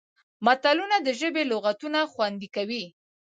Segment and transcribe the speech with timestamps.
[0.45, 2.85] متلونه د ژبې لغتونه خوندي کوي